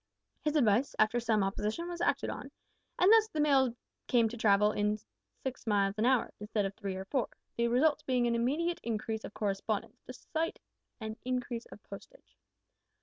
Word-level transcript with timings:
His 0.43 0.55
advice, 0.55 0.95
after 0.97 1.19
some 1.19 1.43
opposition, 1.43 1.87
was 1.87 2.01
acted 2.01 2.31
on, 2.31 2.49
and 2.97 3.11
thus 3.13 3.27
the 3.27 3.39
mails 3.39 3.75
came 4.07 4.27
to 4.29 4.35
travel 4.35 4.73
six 5.43 5.67
miles 5.67 5.93
an 5.99 6.07
hour, 6.07 6.33
instead 6.39 6.65
of 6.65 6.73
three 6.73 6.95
or 6.95 7.05
four 7.05 7.29
the 7.55 7.67
result 7.67 8.03
being 8.07 8.25
an 8.25 8.33
immediate 8.33 8.79
increase 8.81 9.23
of 9.23 9.35
correspondence, 9.35 10.01
despite 10.07 10.57
an 10.99 11.17
increase 11.23 11.67
of 11.67 11.83
postage. 11.83 12.35